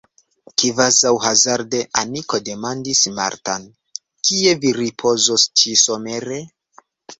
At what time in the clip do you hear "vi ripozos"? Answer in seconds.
4.65-5.47